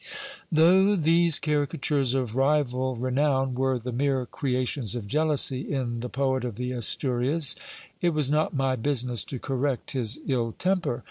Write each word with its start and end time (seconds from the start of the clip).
Though 0.51 0.95
these 0.95 1.37
caricatures 1.37 2.15
of 2.15 2.35
rival 2.35 2.95
renown 2.95 3.53
were 3.53 3.77
the 3.77 3.91
mere 3.91 4.25
creations 4.25 4.95
of 4.95 5.05
jealousy 5.05 5.71
in 5.71 5.99
the 5.99 6.09
poet 6.09 6.43
of 6.43 6.55
the 6.55 6.71
Asturias, 6.71 7.55
it 8.01 8.09
was 8.11 8.31
not 8.31 8.55
my 8.55 8.75
business 8.75 9.23
to 9.25 9.37
correct 9.37 9.91
his 9.91 10.19
ill 10.25 10.53
temper. 10.57 10.99